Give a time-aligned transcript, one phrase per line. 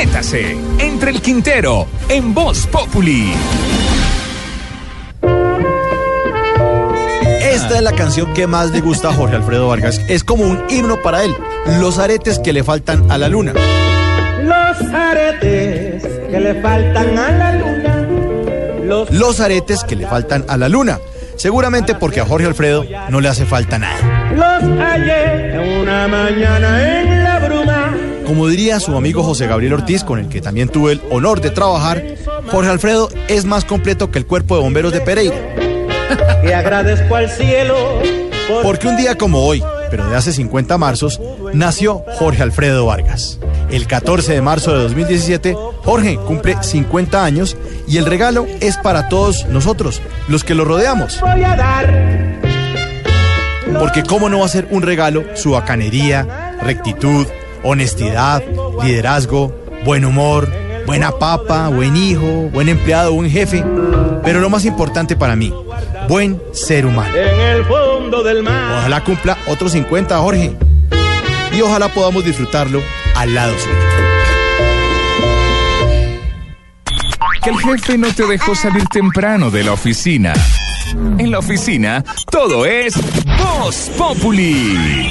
[0.00, 3.34] Métase entre el Quintero en Voz Populi.
[7.42, 10.00] Esta es la canción que más le gusta a Jorge Alfredo Vargas.
[10.08, 11.36] Es como un himno para él.
[11.80, 13.52] Los aretes que le faltan a la luna.
[14.42, 18.06] Los aretes que le faltan a la luna.
[18.82, 20.98] Los, Los aretes que le faltan a la luna.
[21.36, 23.98] Seguramente porque a Jorge Alfredo no le hace falta nada.
[24.34, 26.89] los hallé en una mañana.
[28.40, 31.50] Como diría su amigo José Gabriel Ortiz, con el que también tuve el honor de
[31.50, 32.02] trabajar,
[32.50, 35.36] Jorge Alfredo es más completo que el cuerpo de bomberos de Pereira.
[36.56, 37.76] Agradezco al cielo
[38.48, 41.20] por Porque un día como hoy, pero de hace 50 marzos,
[41.52, 43.38] nació Jorge Alfredo Vargas.
[43.70, 45.54] El 14 de marzo de 2017,
[45.84, 51.20] Jorge cumple 50 años y el regalo es para todos nosotros, los que lo rodeamos.
[53.78, 57.26] Porque cómo no va a ser un regalo su bacanería, rectitud,
[57.62, 58.42] honestidad,
[58.82, 60.48] liderazgo, buen humor,
[60.86, 63.64] buena papa, buen hijo, buen empleado, buen jefe.
[64.24, 65.52] Pero lo más importante para mí,
[66.08, 67.14] buen ser humano.
[67.14, 68.78] En el fondo del mar.
[68.78, 70.56] Ojalá cumpla otros 50, Jorge.
[71.52, 72.80] Y ojalá podamos disfrutarlo
[73.14, 73.74] al lado suyo.
[77.42, 80.32] Que el jefe no te dejó salir temprano de la oficina.
[81.18, 82.94] En la oficina, todo es
[83.38, 85.10] Voz Populi.